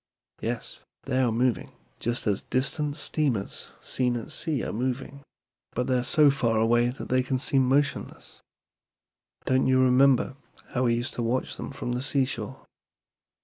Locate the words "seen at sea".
3.79-4.65